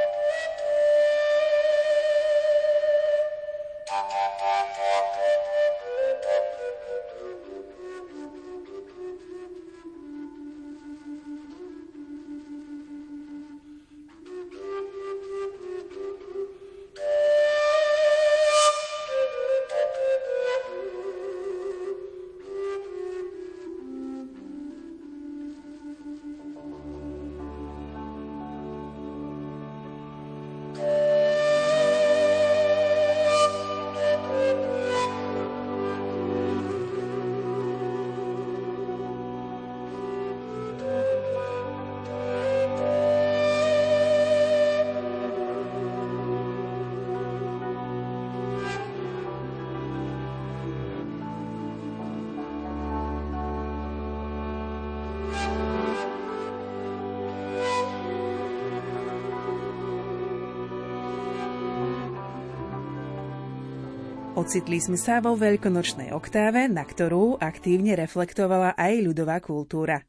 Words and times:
Ocitli 64.47 64.79
sme 64.79 64.95
sa 64.95 65.19
vo 65.19 65.35
veľkonočnej 65.35 66.15
oktáve, 66.15 66.71
na 66.71 66.87
ktorú 66.87 67.35
aktívne 67.35 67.99
reflektovala 67.99 68.79
aj 68.79 69.03
ľudová 69.03 69.43
kultúra. 69.43 70.07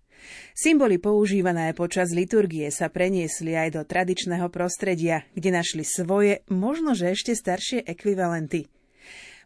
Symboly 0.54 1.02
používané 1.02 1.74
počas 1.74 2.14
liturgie 2.14 2.70
sa 2.70 2.94
preniesli 2.94 3.58
aj 3.58 3.74
do 3.74 3.82
tradičného 3.82 4.46
prostredia, 4.54 5.26
kde 5.34 5.58
našli 5.58 5.82
svoje, 5.82 6.46
možno 6.54 6.94
že 6.94 7.18
ešte 7.18 7.34
staršie 7.34 7.82
ekvivalenty. 7.90 8.70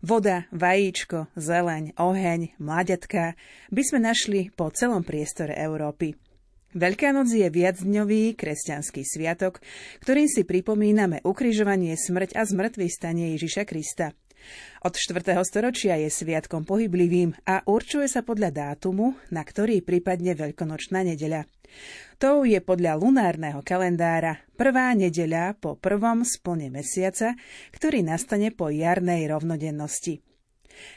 Voda, 0.04 0.44
vajíčko, 0.52 1.32
zeleň, 1.40 1.96
oheň, 1.96 2.60
mláďatka 2.60 3.40
by 3.72 3.82
sme 3.88 4.04
našli 4.04 4.52
po 4.52 4.76
celom 4.76 5.08
priestore 5.08 5.56
Európy. 5.56 6.20
Veľká 6.76 7.16
noc 7.16 7.32
je 7.32 7.48
viacdňový 7.48 8.36
kresťanský 8.36 9.08
sviatok, 9.08 9.64
ktorým 10.04 10.28
si 10.28 10.44
pripomíname 10.44 11.24
ukrižovanie, 11.24 11.96
smrť 11.96 12.36
a 12.36 12.44
zmrtvý 12.44 12.92
stanie 12.92 13.40
Ježiša 13.40 13.64
Krista. 13.64 14.12
Od 14.82 14.94
4. 14.98 15.38
storočia 15.46 16.00
je 16.02 16.10
sviatkom 16.10 16.66
pohyblivým 16.66 17.38
a 17.46 17.62
určuje 17.68 18.10
sa 18.10 18.26
podľa 18.26 18.50
dátumu, 18.50 19.14
na 19.30 19.46
ktorý 19.46 19.86
prípadne 19.86 20.34
Veľkonočná 20.34 21.06
nedeľa. 21.06 21.46
To 22.18 22.46
je 22.46 22.58
podľa 22.62 22.98
lunárneho 22.98 23.62
kalendára 23.62 24.42
prvá 24.54 24.94
nedeľa 24.94 25.58
po 25.58 25.78
prvom 25.78 26.22
splne 26.22 26.70
mesiaca, 26.70 27.34
ktorý 27.74 28.06
nastane 28.06 28.54
po 28.54 28.70
jarnej 28.70 29.26
rovnodennosti. 29.30 30.31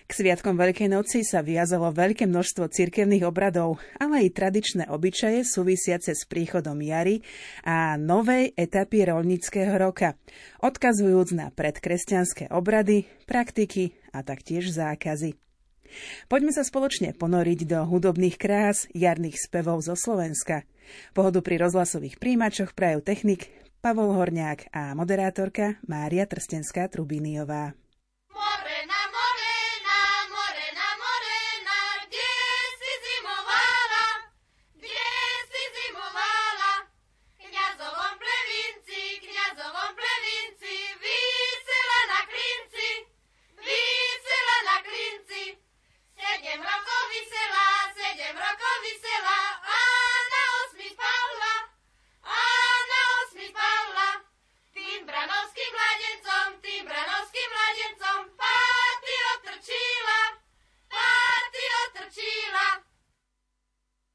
K 0.05 0.11
sviatkom 0.11 0.55
Veľkej 0.59 0.89
noci 0.91 1.23
sa 1.25 1.41
viazalo 1.45 1.91
veľké 1.95 2.27
množstvo 2.29 2.69
cirkevných 2.69 3.25
obradov, 3.27 3.81
ale 3.97 4.27
aj 4.27 4.37
tradičné 4.37 4.85
obyčaje 4.89 5.43
súvisiace 5.47 6.13
s 6.13 6.23
príchodom 6.27 6.79
jary 6.81 7.25
a 7.65 7.99
novej 8.01 8.53
etapy 8.55 9.07
rolnického 9.07 9.75
roka, 9.77 10.19
odkazujúc 10.61 11.29
na 11.35 11.51
predkresťanské 11.51 12.53
obrady, 12.53 13.09
praktiky 13.25 13.97
a 14.15 14.23
taktiež 14.23 14.71
zákazy. 14.71 15.35
Poďme 16.27 16.51
sa 16.51 16.67
spoločne 16.67 17.15
ponoriť 17.15 17.71
do 17.71 17.79
hudobných 17.87 18.35
krás 18.35 18.91
jarných 18.91 19.39
spevov 19.39 19.85
zo 19.85 19.95
Slovenska. 19.95 20.67
Pohodu 21.15 21.39
pri 21.41 21.63
rozhlasových 21.63 22.19
príjimačoch 22.19 22.75
prajú 22.75 23.01
technik 23.01 23.53
Pavol 23.79 24.17
Horniak 24.17 24.73
a 24.73 24.97
moderátorka 24.97 25.79
Mária 25.87 26.25
Trstenská-Trubíniová. 26.25 27.77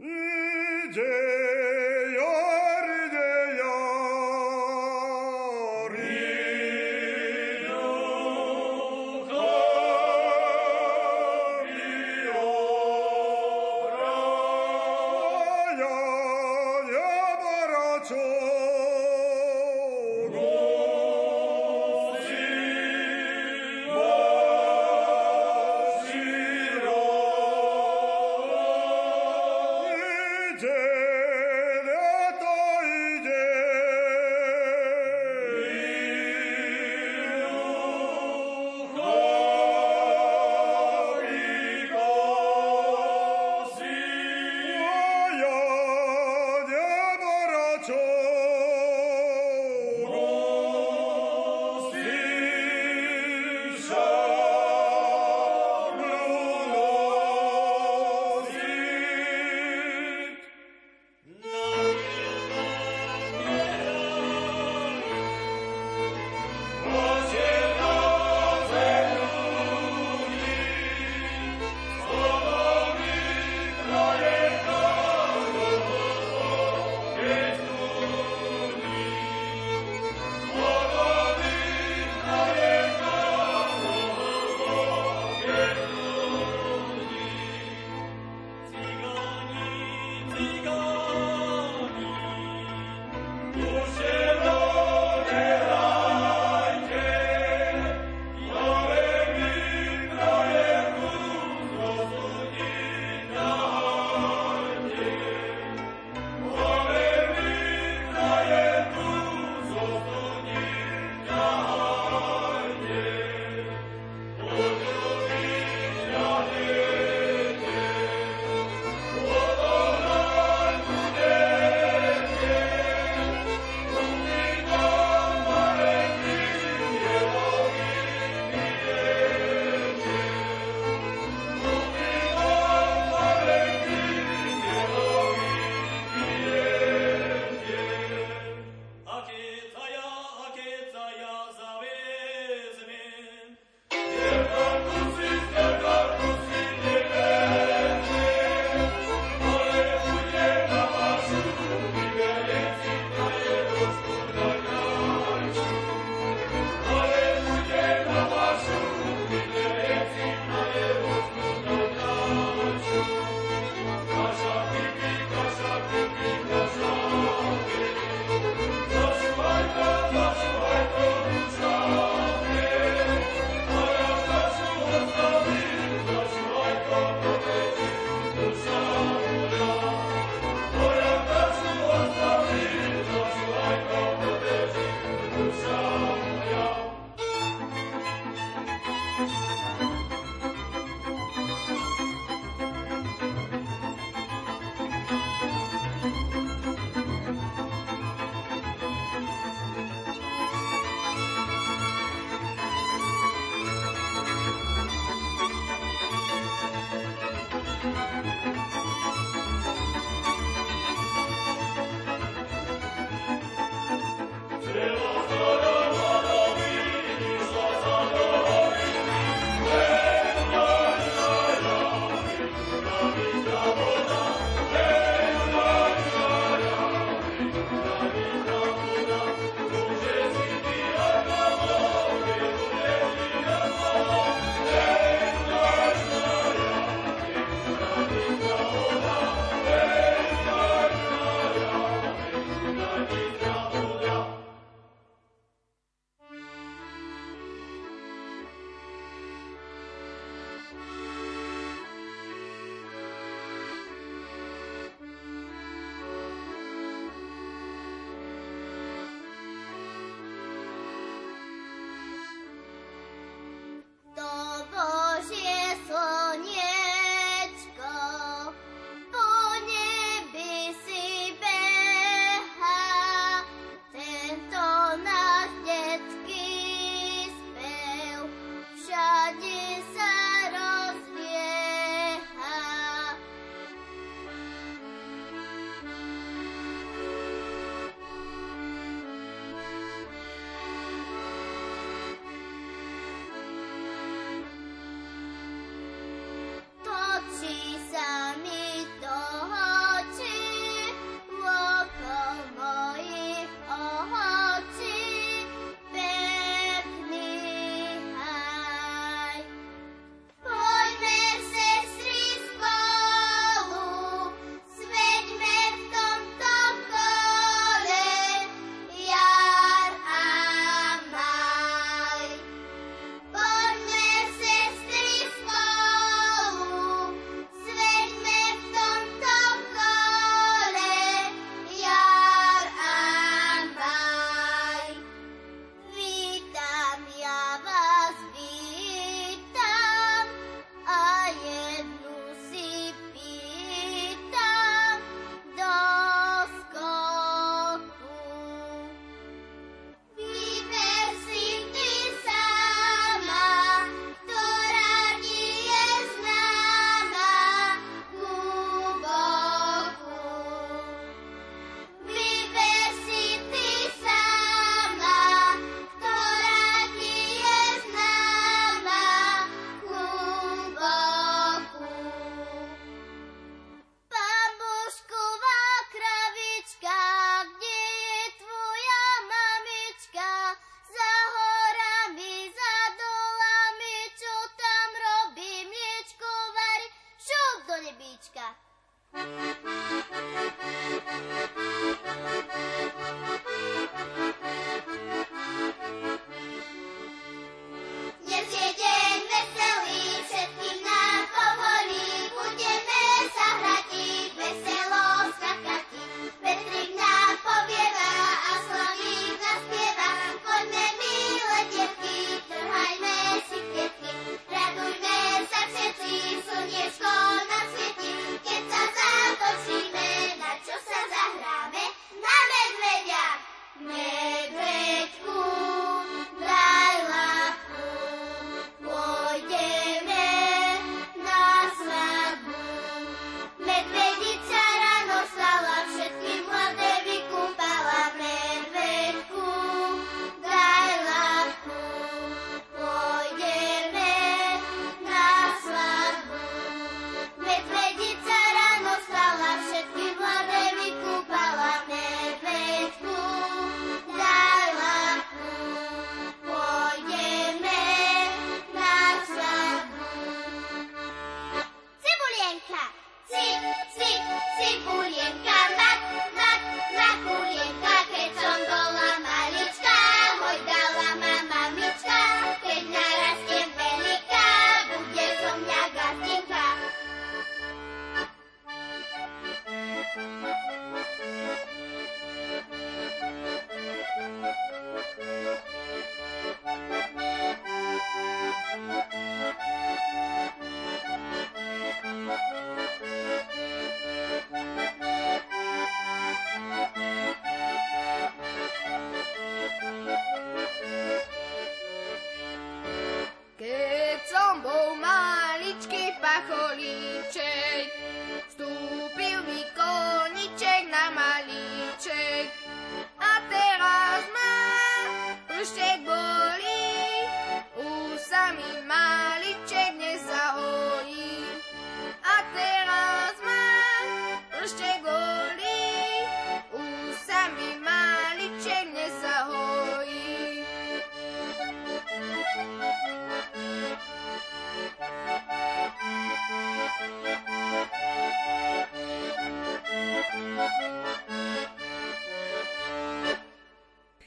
Ide 0.02 1.69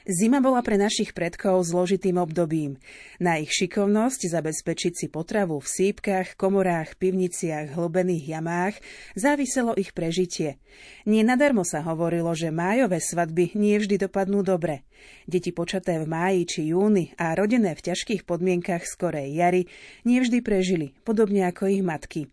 Zima 0.03 0.43
bola 0.43 0.59
pre 0.59 0.75
našich 0.75 1.15
predkov 1.15 1.63
zložitým 1.63 2.19
obdobím. 2.19 2.75
Na 3.23 3.39
ich 3.39 3.55
šikovnosť 3.55 4.27
zabezpečiť 4.35 4.93
si 4.99 5.07
potravu 5.07 5.63
v 5.63 5.71
sípkach, 5.71 6.35
komorách, 6.35 6.99
pivniciach, 6.99 7.71
hlbených 7.71 8.35
jamách 8.35 8.75
záviselo 9.15 9.71
ich 9.79 9.95
prežitie. 9.95 10.59
Nie 11.07 11.23
nadarmo 11.23 11.63
sa 11.63 11.79
hovorilo, 11.87 12.35
že 12.35 12.51
májové 12.51 12.99
svadby 12.99 13.55
nie 13.55 13.79
vždy 13.79 13.95
dopadnú 14.03 14.43
dobre. 14.43 14.83
Deti 15.23 15.55
počaté 15.55 16.03
v 16.03 16.11
máji 16.11 16.41
či 16.51 16.61
júni 16.75 17.15
a 17.15 17.31
rodené 17.31 17.71
v 17.71 17.85
ťažkých 17.87 18.27
podmienkach 18.27 18.83
skorej 18.83 19.31
jary 19.31 19.71
nie 20.03 20.19
vždy 20.19 20.43
prežili, 20.43 20.91
podobne 21.07 21.47
ako 21.47 21.71
ich 21.71 21.79
matky. 21.79 22.27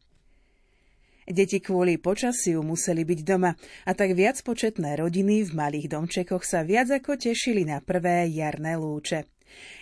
Deti 1.31 1.63
kvôli 1.63 1.95
počasiu 1.95 2.59
museli 2.67 3.07
byť 3.07 3.21
doma 3.23 3.55
a 3.87 3.95
tak 3.95 4.19
viac 4.19 4.43
početné 4.43 4.99
rodiny 4.99 5.47
v 5.47 5.55
malých 5.55 5.87
domčekoch 5.87 6.43
sa 6.43 6.67
viac 6.67 6.91
ako 6.91 7.15
tešili 7.15 7.63
na 7.63 7.79
prvé 7.79 8.27
jarné 8.35 8.75
lúče. 8.75 9.31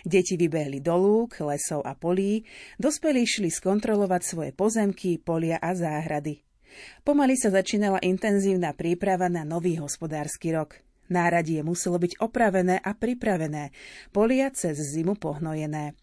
Deti 0.05 0.37
vybehli 0.37 0.77
do 0.77 0.93
lúk, 0.93 1.41
lesov 1.41 1.81
a 1.89 1.97
polí, 1.97 2.45
dospelí 2.77 3.25
šli 3.25 3.49
skontrolovať 3.49 4.21
svoje 4.21 4.51
pozemky, 4.53 5.17
polia 5.17 5.57
a 5.57 5.73
záhrady. 5.73 6.45
Pomaly 7.01 7.33
sa 7.33 7.49
začínala 7.49 7.97
intenzívna 8.05 8.77
príprava 8.77 9.25
na 9.25 9.41
nový 9.41 9.81
hospodársky 9.81 10.53
rok. 10.53 10.77
Náradie 11.09 11.65
muselo 11.65 11.97
byť 11.97 12.21
opravené 12.21 12.77
a 12.77 12.93
pripravené, 12.93 13.73
polia 14.13 14.53
cez 14.53 14.77
zimu 14.77 15.17
pohnojené. 15.17 15.97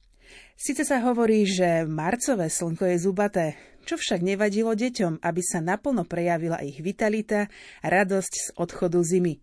Sice 0.58 0.82
sa 0.82 0.98
hovorí, 1.06 1.46
že 1.46 1.86
marcové 1.86 2.50
slnko 2.50 2.90
je 2.90 2.96
zubaté, 2.98 3.46
čo 3.86 3.94
však 3.94 4.20
nevadilo 4.26 4.74
deťom, 4.74 5.22
aby 5.22 5.42
sa 5.46 5.62
naplno 5.62 6.02
prejavila 6.02 6.58
ich 6.60 6.82
vitalita 6.82 7.46
a 7.80 7.86
radosť 7.86 8.32
z 8.34 8.48
odchodu 8.58 8.98
zimy. 9.00 9.38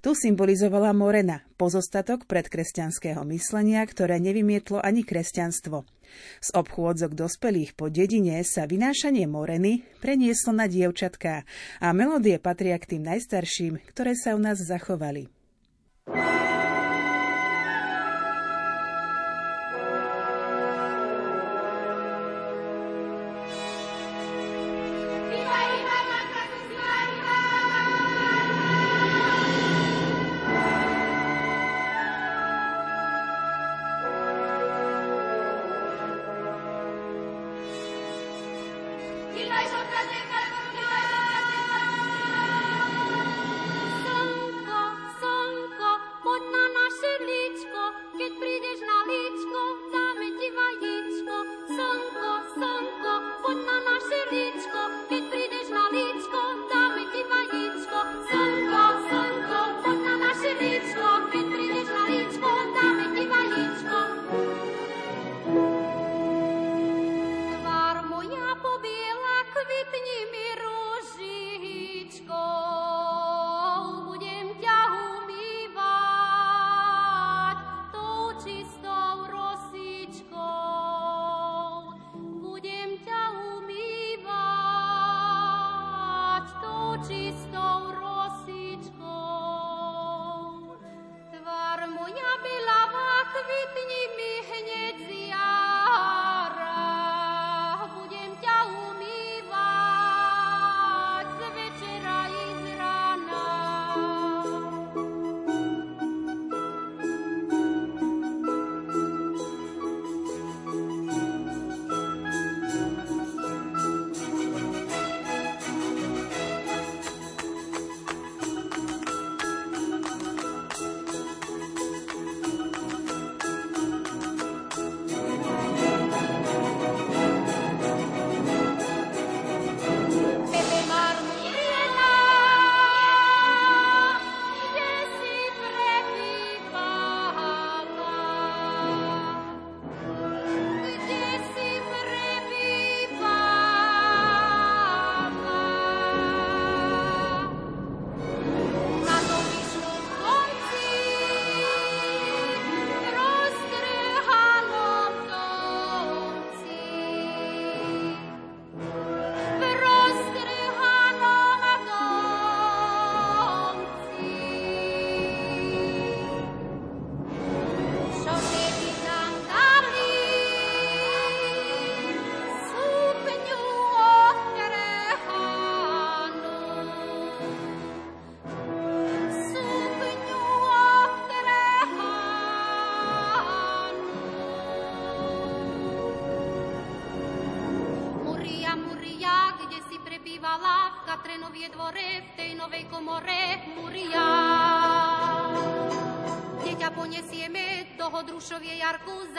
Tu 0.00 0.14
symbolizovala 0.14 0.92
Morena, 0.96 1.44
pozostatok 1.60 2.24
predkresťanského 2.24 3.20
myslenia, 3.28 3.82
ktoré 3.84 4.22
nevymietlo 4.22 4.80
ani 4.80 5.04
kresťanstvo. 5.04 5.84
Z 6.40 6.48
obchôdzok 6.54 7.12
dospelých 7.12 7.74
po 7.74 7.90
dedine 7.90 8.40
sa 8.46 8.64
vynášanie 8.64 9.26
Moreny 9.26 9.84
prenieslo 10.00 10.54
na 10.54 10.70
dievčatká 10.70 11.44
a 11.82 11.88
melódie 11.92 12.38
patria 12.38 12.78
k 12.78 12.96
tým 12.96 13.02
najstarším, 13.04 13.82
ktoré 13.90 14.14
sa 14.14 14.38
u 14.38 14.40
nás 14.40 14.62
zachovali. 14.62 15.28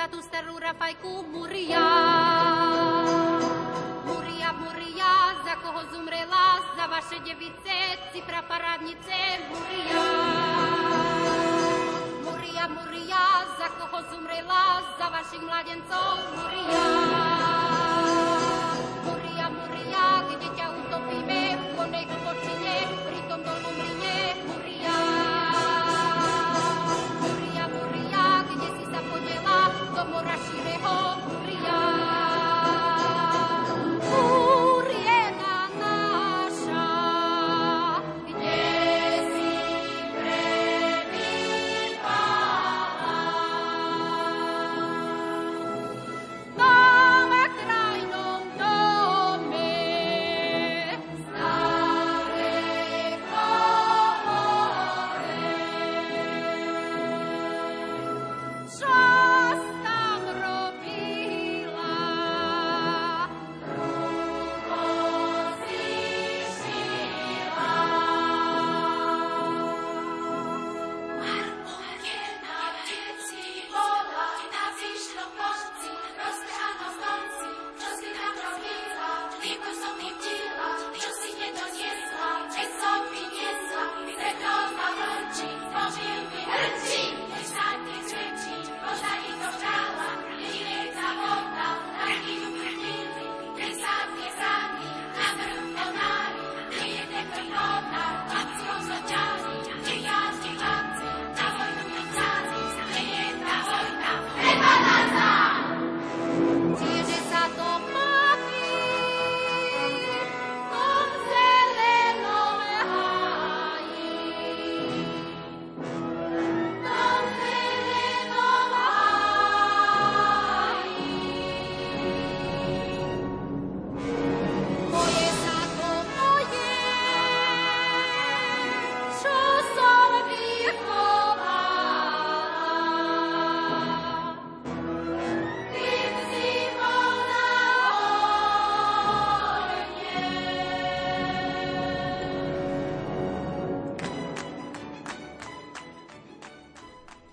Jarku 0.07 0.23
za 0.23 0.23
tú 0.23 0.23
starú 0.23 0.55
Rafajku 0.55 1.27
Muria. 1.35 1.83
Muria, 4.07 4.49
Muria, 4.55 5.11
za 5.43 5.55
koho 5.59 5.83
zumrela, 5.91 6.63
za 6.79 6.87
vaše 6.87 7.19
device, 7.27 7.99
Cipra 8.15 8.39
parádnice, 8.47 9.19
Muria. 9.51 10.03
Muria, 12.23 12.65
Muria, 12.71 13.25
za 13.59 13.67
koho 13.75 13.99
zumrela, 14.07 14.95
za 14.95 15.07
vašich 15.11 15.43
mladencov, 15.43 16.15
Muria. 16.39 16.96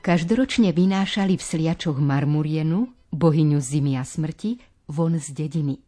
Každoročne 0.05 0.77
vynášali 0.77 1.41
v 1.41 1.41
sliačoch 1.41 1.97
marmurienu, 1.97 2.93
bohyňu 3.09 3.57
zimy 3.57 3.97
a 3.97 4.05
smrti, 4.05 4.61
von 4.85 5.17
z 5.17 5.33
dediny. 5.33 5.81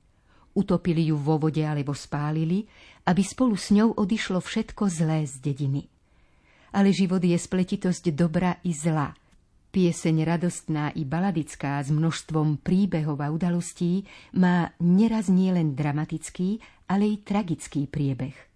Utopili 0.56 1.12
ju 1.12 1.20
vo 1.20 1.36
vode 1.36 1.60
alebo 1.60 1.92
spálili, 1.92 2.64
aby 3.04 3.20
spolu 3.20 3.60
s 3.60 3.76
ňou 3.76 3.92
odišlo 3.92 4.40
všetko 4.40 4.88
zlé 4.88 5.28
z 5.28 5.44
dediny. 5.44 5.84
Ale 6.72 6.96
život 6.96 7.20
je 7.20 7.36
spletitosť 7.36 8.16
dobra 8.16 8.56
i 8.64 8.72
zla. 8.72 9.12
Pieseň 9.68 10.24
radostná 10.24 10.96
i 10.96 11.04
baladická 11.04 11.76
s 11.84 11.92
množstvom 11.92 12.64
príbehov 12.64 13.20
a 13.20 13.28
udalostí 13.28 14.08
má 14.32 14.72
neraz 14.80 15.28
nielen 15.28 15.76
dramatický, 15.76 16.56
ale 16.88 17.04
i 17.04 17.20
tragický 17.20 17.84
priebeh. 17.84 18.55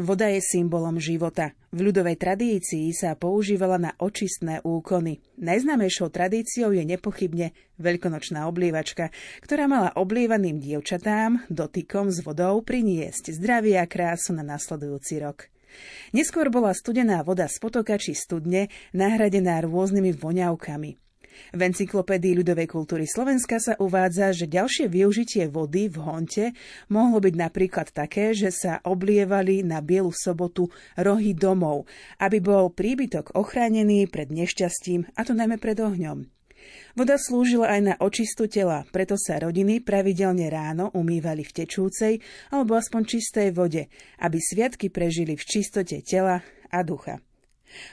Voda 0.00 0.32
je 0.32 0.40
symbolom 0.40 0.96
života. 0.96 1.52
V 1.76 1.92
ľudovej 1.92 2.16
tradícii 2.16 2.88
sa 2.96 3.12
používala 3.20 3.76
na 3.76 3.92
očistné 4.00 4.64
úkony. 4.64 5.20
Najznámejšou 5.36 6.08
tradíciou 6.08 6.72
je 6.72 6.88
nepochybne 6.88 7.52
veľkonočná 7.76 8.48
oblievačka, 8.48 9.12
ktorá 9.44 9.68
mala 9.68 9.92
oblievaným 9.92 10.56
dievčatám 10.56 11.44
dotykom 11.52 12.08
s 12.08 12.24
vodou 12.24 12.64
priniesť 12.64 13.36
zdravie 13.36 13.76
a 13.76 13.84
krásu 13.84 14.32
na 14.32 14.40
nasledujúci 14.40 15.20
rok. 15.20 15.52
Neskôr 16.16 16.48
bola 16.48 16.72
studená 16.72 17.20
voda 17.20 17.44
z 17.44 17.60
potoka 17.60 18.00
či 18.00 18.16
studne 18.16 18.72
nahradená 18.96 19.60
rôznymi 19.60 20.16
voňavkami. 20.16 21.09
V 21.50 21.60
encyklopédii 21.60 22.38
ľudovej 22.38 22.68
kultúry 22.70 23.04
Slovenska 23.06 23.58
sa 23.58 23.74
uvádza, 23.78 24.30
že 24.34 24.50
ďalšie 24.50 24.86
využitie 24.90 25.50
vody 25.50 25.90
v 25.90 25.98
honte 26.02 26.44
mohlo 26.90 27.18
byť 27.18 27.34
napríklad 27.34 27.90
také, 27.90 28.36
že 28.36 28.54
sa 28.54 28.78
oblievali 28.86 29.66
na 29.66 29.82
Bielu 29.82 30.10
sobotu 30.14 30.70
rohy 30.94 31.34
domov, 31.34 31.90
aby 32.22 32.38
bol 32.38 32.70
príbytok 32.70 33.34
ochránený 33.34 34.06
pred 34.06 34.30
nešťastím, 34.30 35.10
a 35.16 35.20
to 35.26 35.34
najmä 35.34 35.58
pred 35.58 35.78
ohňom. 35.78 36.30
Voda 36.92 37.16
slúžila 37.16 37.72
aj 37.72 37.80
na 37.80 37.94
očistu 37.96 38.44
tela, 38.44 38.84
preto 38.92 39.16
sa 39.16 39.40
rodiny 39.40 39.80
pravidelne 39.80 40.52
ráno 40.52 40.92
umývali 40.92 41.40
v 41.46 41.64
tečúcej 41.64 42.14
alebo 42.52 42.76
aspoň 42.76 43.02
čistej 43.08 43.48
vode, 43.56 43.88
aby 44.20 44.38
sviatky 44.38 44.92
prežili 44.92 45.40
v 45.40 45.44
čistote 45.46 46.04
tela 46.04 46.44
a 46.68 46.78
ducha. 46.84 47.24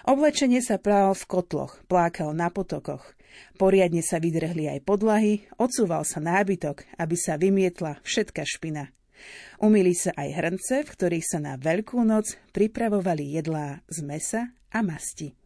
Oblečenie 0.10 0.60
sa 0.60 0.82
prál 0.82 1.13
v 1.13 1.23
kotloch, 1.30 1.80
plákal 1.86 2.34
na 2.34 2.50
potokoch. 2.50 3.17
Poriadne 3.62 4.02
sa 4.02 4.17
vydrhli 4.17 4.65
aj 4.65 4.82
podlahy, 4.82 5.45
odsúval 5.62 6.02
sa 6.02 6.17
nábytok, 6.17 6.89
aby 6.97 7.15
sa 7.15 7.38
vymietla 7.38 8.02
všetka 8.02 8.41
špina. 8.41 8.89
Umýli 9.62 9.93
sa 9.93 10.13
aj 10.17 10.30
hrnce, 10.34 10.76
v 10.86 10.93
ktorých 10.93 11.26
sa 11.26 11.39
na 11.41 11.54
Veľkú 11.58 12.02
noc 12.02 12.38
pripravovali 12.54 13.38
jedlá 13.38 13.86
z 13.89 14.02
mesa 14.02 14.41
a 14.73 14.82
masti. 14.82 15.37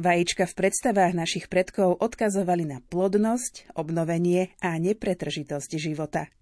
Vajíčka 0.00 0.48
v 0.48 0.56
predstavách 0.64 1.12
našich 1.12 1.52
predkov 1.52 2.00
odkazovali 2.00 2.64
na 2.64 2.80
plodnosť, 2.80 3.76
obnovenie 3.76 4.56
a 4.64 4.80
nepretržitosť 4.80 5.76
života. 5.76 6.32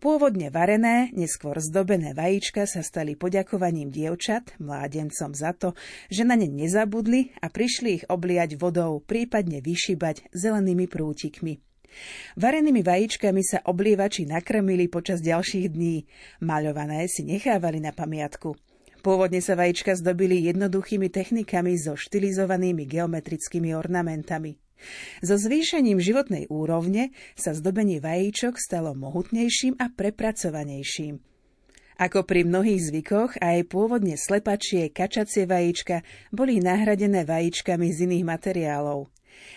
Pôvodne 0.00 0.48
varené, 0.48 1.12
neskôr 1.12 1.60
zdobené 1.60 2.16
vajíčka 2.16 2.64
sa 2.64 2.80
stali 2.80 3.12
poďakovaním 3.12 3.92
dievčat, 3.92 4.56
mládencom 4.56 5.36
za 5.36 5.52
to, 5.52 5.76
že 6.08 6.24
na 6.24 6.40
ne 6.40 6.48
nezabudli 6.48 7.36
a 7.44 7.52
prišli 7.52 8.00
ich 8.00 8.04
obliať 8.08 8.56
vodou, 8.56 9.04
prípadne 9.04 9.60
vyšibať 9.60 10.32
zelenými 10.32 10.88
prútikmi. 10.88 11.60
Varenými 12.40 12.80
vajíčkami 12.80 13.42
sa 13.44 13.60
oblievači 13.68 14.24
nakrmili 14.24 14.88
počas 14.88 15.20
ďalších 15.20 15.68
dní. 15.68 16.08
Maľované 16.40 17.04
si 17.12 17.28
nechávali 17.28 17.76
na 17.76 17.92
pamiatku. 17.92 18.71
Pôvodne 19.02 19.42
sa 19.42 19.58
vajíčka 19.58 19.98
zdobili 19.98 20.46
jednoduchými 20.46 21.10
technikami 21.10 21.74
so 21.74 21.98
štilizovanými 21.98 22.86
geometrickými 22.86 23.74
ornamentami. 23.74 24.62
So 25.26 25.34
zvýšením 25.34 25.98
životnej 25.98 26.46
úrovne 26.46 27.10
sa 27.34 27.50
zdobenie 27.50 27.98
vajíčok 27.98 28.58
stalo 28.62 28.94
mohutnejším 28.94 29.78
a 29.82 29.90
prepracovanejším. 29.90 31.18
Ako 31.98 32.22
pri 32.22 32.46
mnohých 32.46 32.82
zvykoch, 32.90 33.42
aj 33.42 33.66
pôvodne 33.66 34.14
slepačie 34.14 34.90
kačacie 34.90 35.50
vajíčka 35.50 36.06
boli 36.30 36.62
nahradené 36.62 37.26
vajíčkami 37.26 37.90
z 37.90 37.98
iných 38.06 38.24
materiálov. 38.26 39.10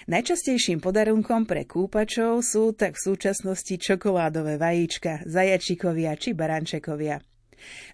Najčastejším 0.10 0.82
podarunkom 0.82 1.46
pre 1.46 1.70
kúpačov 1.70 2.42
sú 2.42 2.74
tak 2.74 2.98
v 2.98 3.14
súčasnosti 3.14 3.78
čokoládové 3.78 4.58
vajíčka, 4.58 5.26
zajačikovia 5.26 6.18
či 6.18 6.34
barančekovia. 6.34 7.35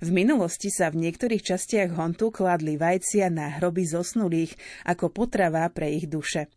V 0.03 0.09
minulosti 0.09 0.72
sa 0.72 0.89
v 0.89 1.07
niektorých 1.07 1.43
častiach 1.43 1.95
hontu 1.95 2.32
kladli 2.34 2.76
vajcia 2.76 3.32
na 3.32 3.59
hroby 3.59 3.88
zosnulých 3.88 4.55
ako 4.88 5.11
potrava 5.11 5.67
pre 5.72 5.91
ich 5.93 6.07
duše. 6.07 6.49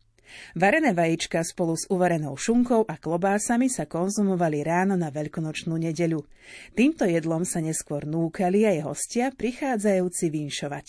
Varené 0.56 0.96
vajíčka 0.96 1.44
spolu 1.44 1.76
s 1.76 1.84
uvarenou 1.92 2.34
šunkou 2.34 2.88
a 2.88 2.94
klobásami 2.96 3.68
sa 3.68 3.84
konzumovali 3.84 4.64
ráno 4.64 4.96
na 4.96 5.12
veľkonočnú 5.12 5.76
nedeľu. 5.76 6.24
Týmto 6.72 7.04
jedlom 7.04 7.44
sa 7.44 7.60
neskôr 7.60 8.08
núkali 8.08 8.64
aj 8.64 8.78
hostia 8.88 9.30
prichádzajúci 9.30 10.26
vinšovať. 10.32 10.86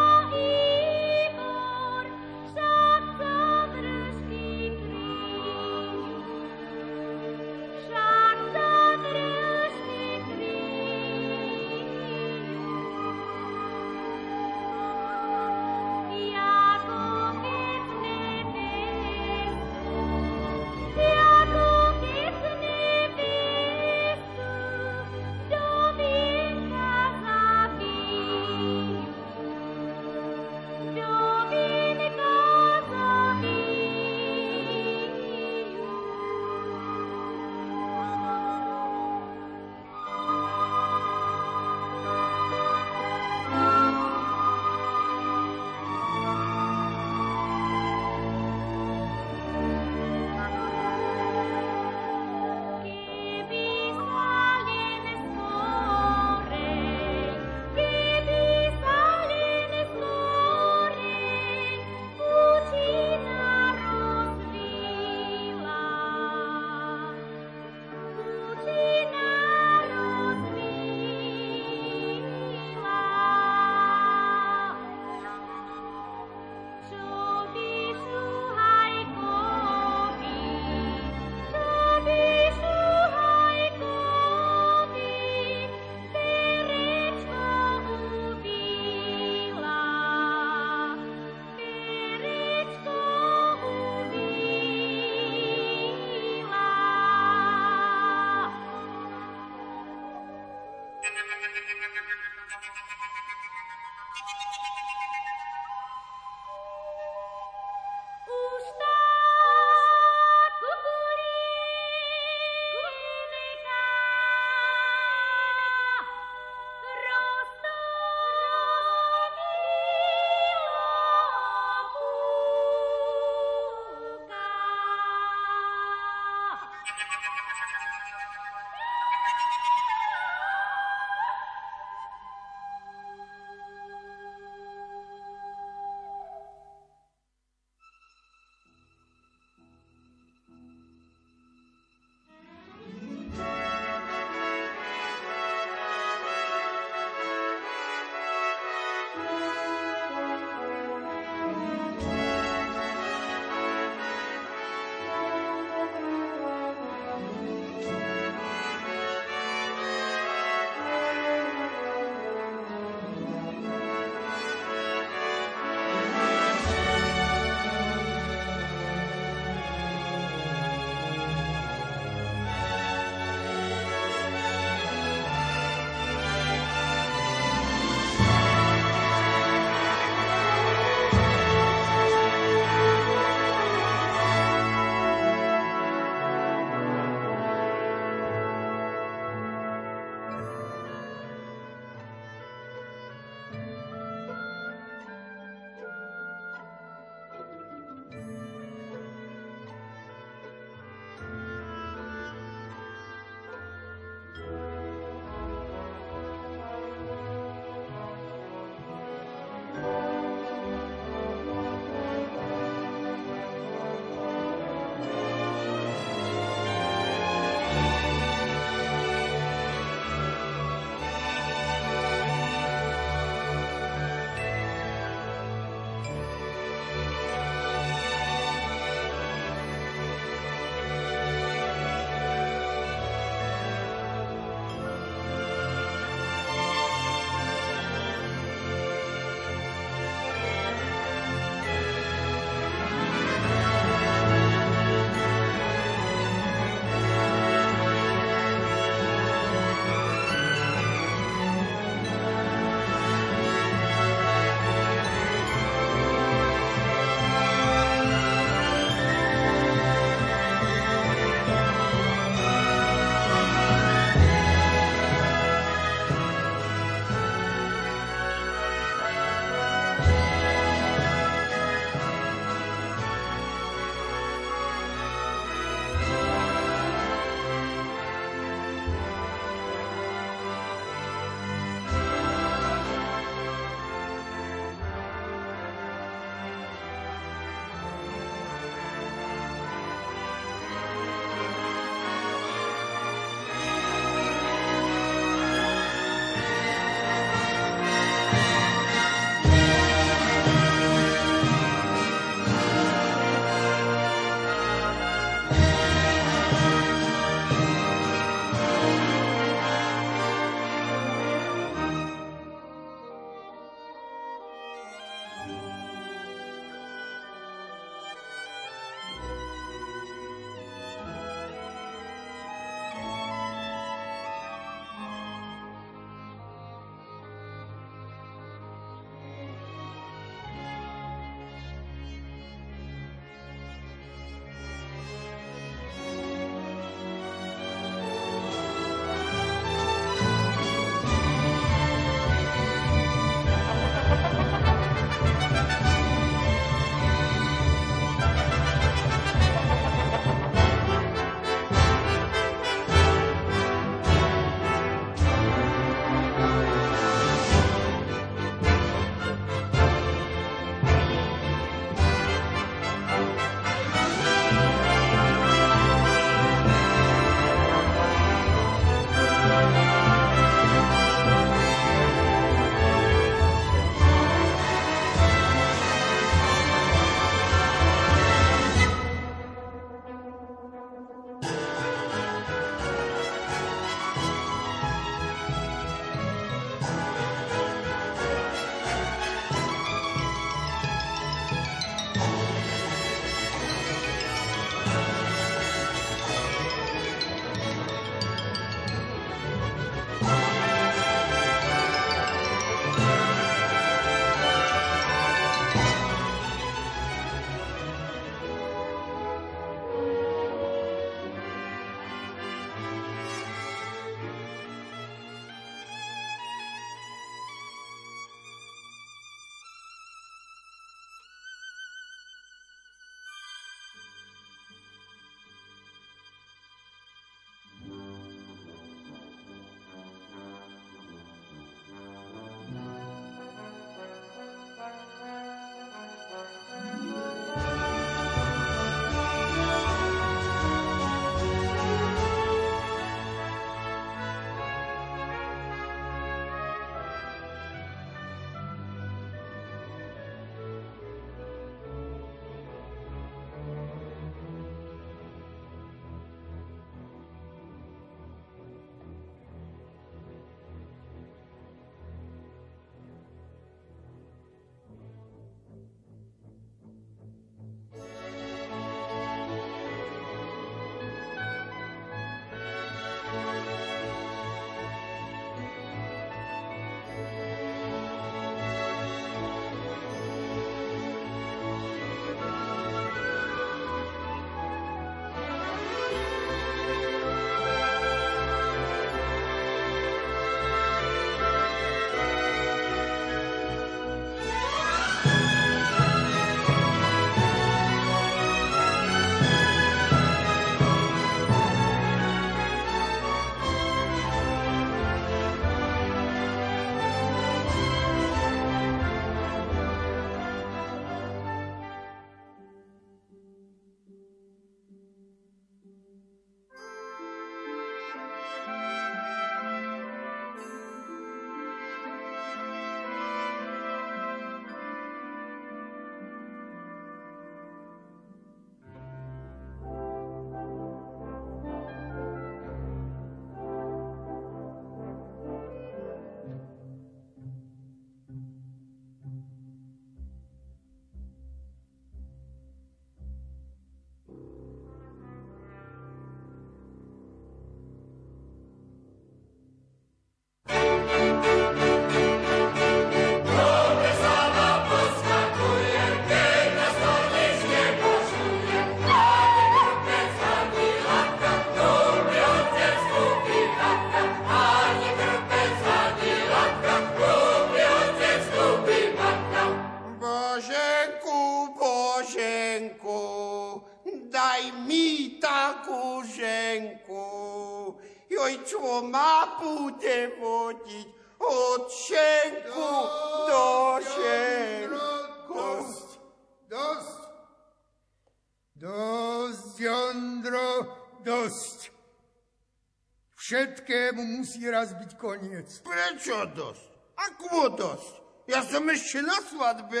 Všetkému 593.52 594.40
musí 594.40 594.64
raz 594.64 594.96
byť 594.96 595.12
koniec. 595.20 595.68
Prečo 595.84 596.48
dosť? 596.56 596.88
Ako 597.20 597.76
dosť? 597.76 598.12
Ja 598.48 598.64
som 598.64 598.88
ešte 598.88 599.20
na 599.20 599.36
svadbe 599.44 600.00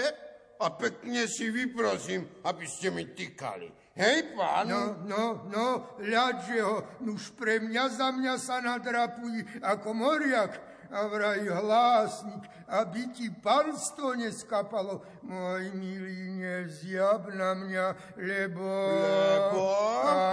a 0.56 0.72
pekne 0.72 1.28
si 1.28 1.52
vyprosím, 1.52 2.24
aby 2.48 2.64
ste 2.64 2.88
mi 2.88 3.12
tykali. 3.12 3.68
Hej, 3.92 4.32
pán? 4.32 4.72
No, 4.72 5.04
no, 5.04 5.24
no, 5.52 5.66
ľadže 6.00 6.64
ho, 6.64 7.04
nuž 7.04 7.36
pre 7.36 7.60
mňa 7.60 7.92
za 7.92 8.08
mňa 8.08 8.40
sa 8.40 8.64
nadrapuj 8.64 9.44
ako 9.60 9.88
moriak 10.00 10.56
a 10.92 11.08
vraj 11.08 11.48
hlásnik, 11.48 12.44
aby 12.68 13.08
ti 13.16 13.32
palstvo 13.32 14.12
neskapalo. 14.12 15.00
Môj 15.24 15.72
milý, 15.72 16.36
nezjab 16.36 17.32
na 17.32 17.56
mňa, 17.56 17.86
lebo... 18.20 18.68
Lebo? 19.00 19.64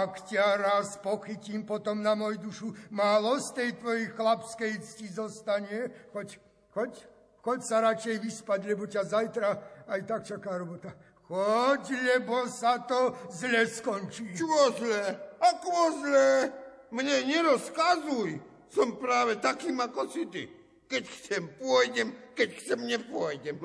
Ak 0.04 0.28
ťa 0.28 0.60
raz 0.60 1.00
pochytím 1.00 1.64
potom 1.64 2.04
na 2.04 2.12
môj 2.12 2.36
dušu, 2.36 2.76
málo 2.92 3.40
z 3.40 3.56
tej 3.56 3.70
tvojej 3.80 4.06
chlapskej 4.12 4.72
cti 4.84 5.08
zostane. 5.08 5.88
Choď, 6.12 6.36
choď, 6.76 6.92
choď 7.40 7.58
sa 7.64 7.80
radšej 7.80 8.16
vyspať, 8.20 8.60
lebo 8.68 8.84
ťa 8.84 9.02
zajtra 9.08 9.48
aj 9.88 10.00
tak 10.04 10.22
čaká 10.28 10.60
robota. 10.60 10.92
Choď, 11.24 11.96
lebo 12.04 12.44
sa 12.52 12.84
to 12.84 13.16
zle 13.32 13.64
skončí. 13.64 14.36
Čo 14.36 14.76
zle? 14.76 15.16
Ako 15.40 16.04
zle? 16.04 16.52
Mne 16.90 17.22
nerozkazuj. 17.24 18.49
Som 18.70 18.96
práve 18.96 19.42
takým 19.42 19.76
ako 19.82 20.06
si 20.06 20.24
ty. 20.30 20.46
Keď 20.86 21.04
chcem, 21.06 21.42
pôjdem, 21.58 22.14
keď 22.34 22.48
chcem, 22.58 22.80
nepôjdem. 22.86 23.58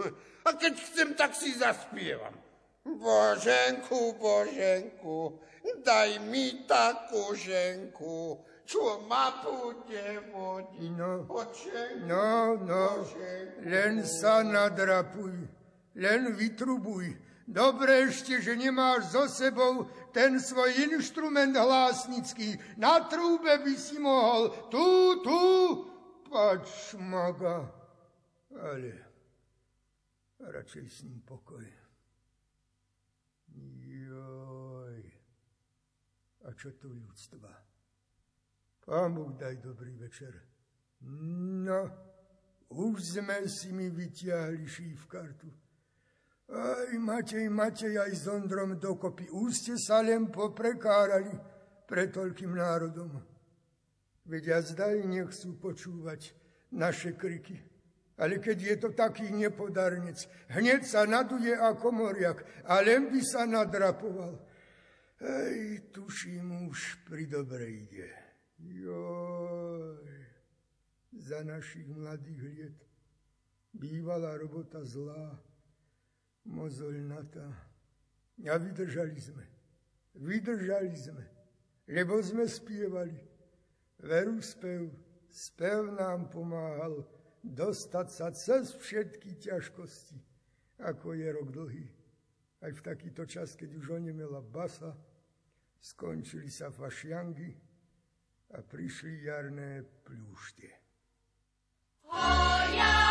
A 0.46 0.50
keď 0.54 0.74
chcem, 0.78 1.14
tak 1.14 1.34
si 1.34 1.54
zaspievam. 1.58 2.34
Boženku, 2.86 4.14
Boženku, 4.22 5.42
daj 5.82 6.22
mi 6.30 6.70
takú 6.70 7.34
ženku, 7.34 8.38
čo 8.66 9.02
ma 9.10 9.42
bude 9.42 10.22
vodiť. 10.30 10.90
No. 10.94 11.26
Očenku, 11.26 12.06
No, 12.06 12.54
no, 12.62 13.02
Boženku. 13.02 13.66
len 13.66 14.06
sa 14.06 14.46
nadrapuj, 14.46 15.34
len 15.98 16.22
vytrubuj. 16.38 17.10
Dobre 17.46 18.10
ešte, 18.10 18.42
že 18.42 18.58
nemáš 18.58 19.14
so 19.14 19.30
sebou 19.30 19.86
ten 20.10 20.42
svoj 20.42 20.90
inštrument 20.90 21.54
hlásnický. 21.54 22.58
Na 22.74 23.06
trúbe 23.06 23.62
by 23.62 23.74
si 23.78 24.02
mohol 24.02 24.50
tu, 24.74 25.22
tu, 25.22 25.42
pač 26.26 26.98
maga. 26.98 27.70
Ale 28.50 28.98
radšej 30.42 30.86
s 30.90 30.98
ním 31.06 31.22
pokoj. 31.22 31.66
Joj, 33.94 34.98
a 36.44 36.48
čo 36.58 36.74
tu 36.82 36.90
ľudstva? 36.90 37.50
Pán 38.86 39.14
Boh 39.14 39.34
daj 39.38 39.62
dobrý 39.62 39.94
večer. 40.02 40.34
No, 41.66 41.90
už 42.74 43.22
sme 43.22 43.46
si 43.46 43.70
mi 43.70 43.90
vyťahli 43.94 44.66
šívkartu. 44.66 45.65
Aj 46.46 46.94
Matej, 46.94 47.50
Matej, 47.50 47.98
aj 47.98 48.14
s 48.14 48.26
Ondrom 48.30 48.78
dokopy. 48.78 49.30
Už 49.34 49.50
ste 49.58 49.76
sa 49.82 50.06
len 50.06 50.30
poprekárali 50.30 51.34
pre 51.90 52.06
toľkým 52.10 52.54
národom. 52.54 53.10
Veď 54.26 54.58
a 54.58 54.60
zdaj 54.62 55.06
nechcú 55.06 55.58
počúvať 55.58 56.34
naše 56.74 57.18
kriky. 57.18 57.58
Ale 58.16 58.40
keď 58.40 58.58
je 58.62 58.76
to 58.80 58.90
taký 58.96 59.28
nepodarnec, 59.28 60.16
hneď 60.54 60.88
sa 60.88 61.04
naduje 61.04 61.52
ako 61.52 61.92
moriak 61.92 62.48
a 62.64 62.80
len 62.80 63.12
by 63.12 63.22
sa 63.26 63.44
nadrapoval. 63.44 64.40
Hej, 65.20 65.92
tuším 65.92 66.70
už 66.70 67.04
pri 67.10 67.28
dobre 67.28 67.86
ide. 67.86 68.08
Joj, 68.62 70.00
za 71.12 71.44
našich 71.44 71.88
mladých 71.92 72.42
liet 72.44 72.78
bývala 73.76 74.40
robota 74.40 74.80
zlá, 74.88 75.36
mozolnatá. 76.46 77.46
A 78.46 78.58
vydržali 78.58 79.20
sme. 79.22 79.46
Vydržali 80.16 80.96
sme, 80.96 81.26
lebo 81.92 82.24
sme 82.24 82.48
spievali. 82.48 83.20
Veru 84.00 84.40
spev, 84.40 84.88
spev 85.28 85.92
nám 85.92 86.32
pomáhal 86.32 87.04
dostať 87.44 88.08
sa 88.08 88.32
cez 88.32 88.76
všetky 88.80 89.36
ťažkosti, 89.44 90.20
ako 90.80 91.20
je 91.20 91.28
rok 91.32 91.50
dlhý. 91.52 91.88
Aj 92.64 92.72
v 92.72 92.82
takýto 92.82 93.28
čas, 93.28 93.60
keď 93.60 93.76
už 93.76 94.00
onemela 94.00 94.40
basa, 94.40 94.96
skončili 95.84 96.50
sa 96.50 96.72
fašiangy 96.72 97.52
a 98.56 98.64
prišli 98.64 99.28
jarné 99.28 99.84
plúšte. 99.84 100.70
Hoja, 102.08 102.66
duša, 102.76 103.05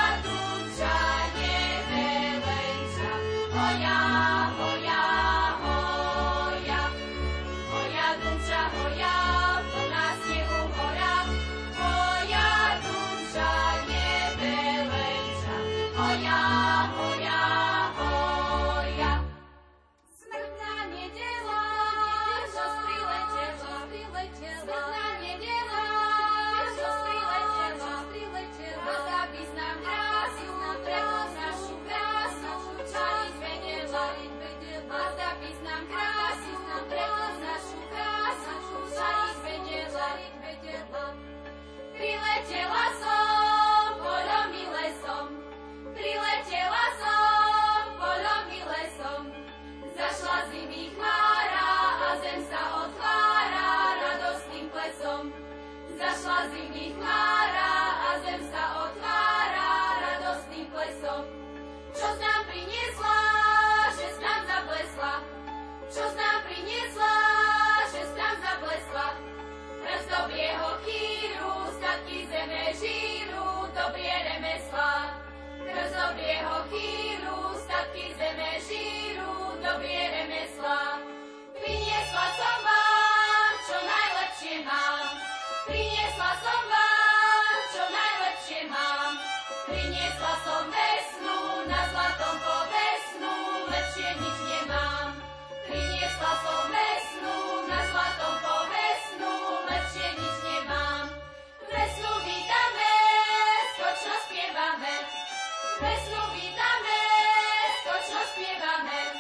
Amen. 108.75 109.15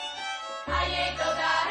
A 0.66 0.82
jej 0.82 1.10
dodáme. 1.16 1.63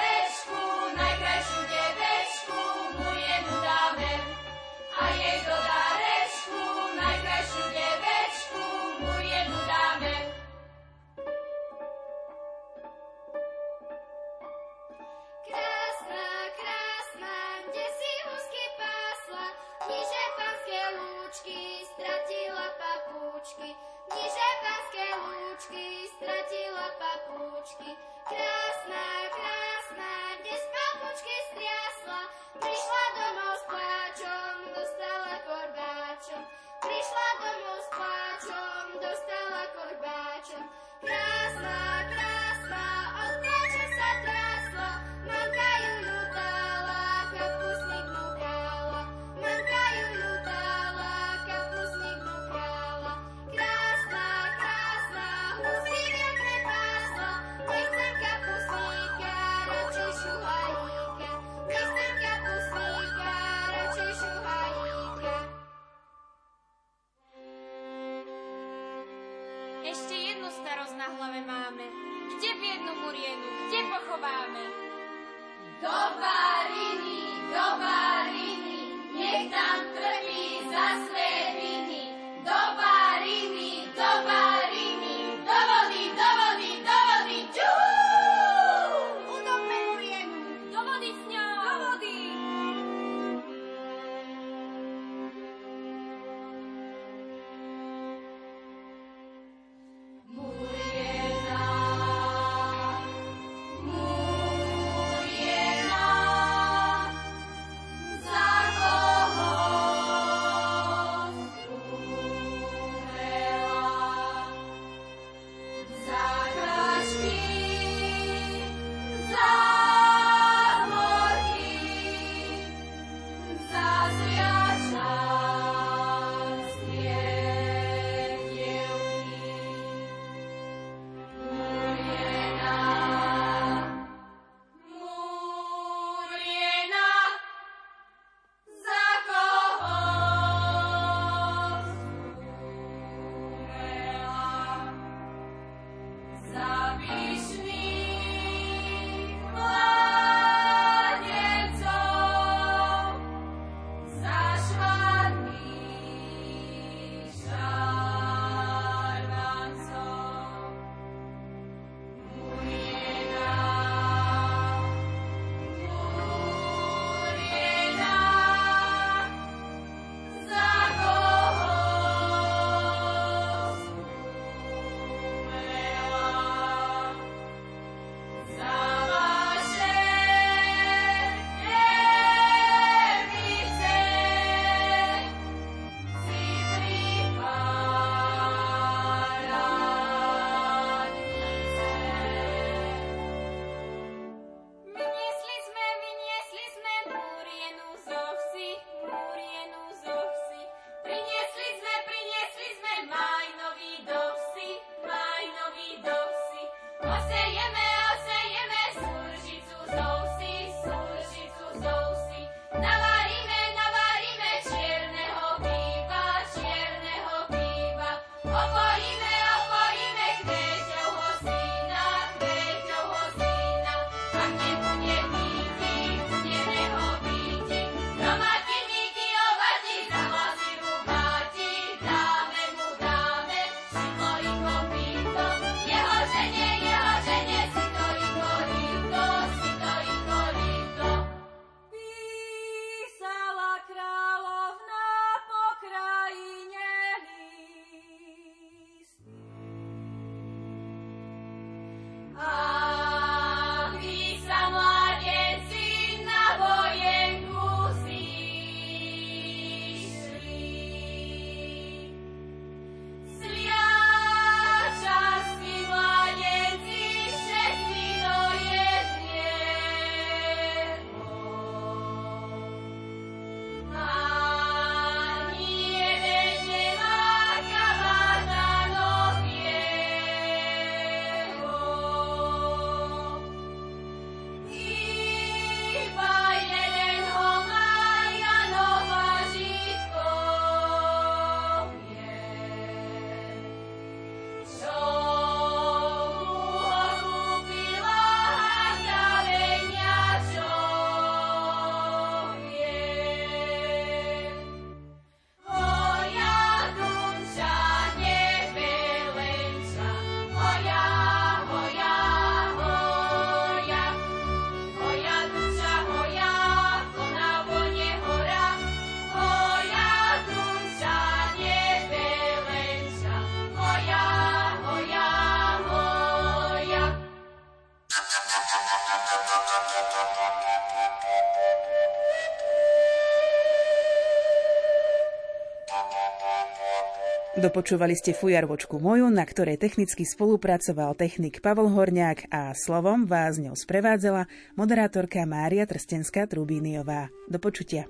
Dopočúvali 337.53 338.17
ste 338.17 338.33
fujarvočku 338.33 338.97
moju, 338.97 339.29
na 339.29 339.45
ktorej 339.45 339.77
technicky 339.77 340.25
spolupracoval 340.25 341.13
technik 341.13 341.61
Pavol 341.61 341.85
Horniak 341.93 342.49
a 342.49 342.73
slovom 342.73 343.29
vás 343.29 343.61
ňou 343.61 343.77
sprevádzala 343.77 344.49
moderátorka 344.73 345.45
Mária 345.45 345.85
Trstenská 345.85 346.49
Trubíniová. 346.49 347.29
Do 347.45 347.61
počutia. 347.61 348.09